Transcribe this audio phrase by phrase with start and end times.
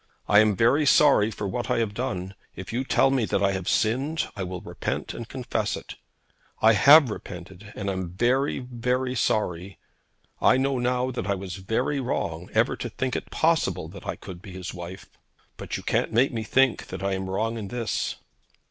[0.27, 2.33] I am very sorry for what I have done.
[2.55, 5.93] If you tell me that I have sinned, I will repent and confess it.
[6.59, 9.77] I have repented, and am very, very sorry.
[10.41, 14.15] I know now that I was very wrong ever to think it possible that I
[14.15, 15.05] could be his wife.
[15.55, 18.15] But you can't make me think that I am wrong in this.'